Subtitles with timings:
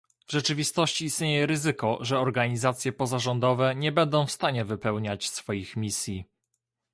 [0.27, 6.25] W rzeczywistości istnieje ryzyko, że organizacje pozarządowe nie będą w stanie wypełniać swoich misji